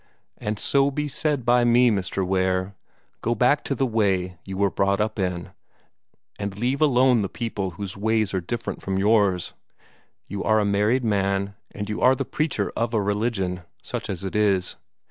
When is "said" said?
1.07-1.45